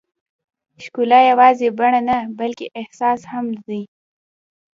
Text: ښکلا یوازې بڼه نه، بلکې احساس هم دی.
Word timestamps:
ښکلا 0.83 1.19
یوازې 1.31 1.67
بڼه 1.77 2.01
نه، 2.09 2.17
بلکې 2.39 2.65
احساس 2.79 3.19
هم 3.31 3.45
دی. 3.67 3.81